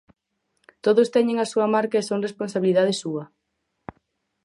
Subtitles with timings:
[0.85, 3.23] Todos teñen a súa marca e son responsabilidade súa.